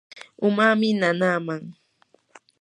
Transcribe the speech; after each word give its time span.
umami 0.47 0.89
nanaaman. 0.99 1.63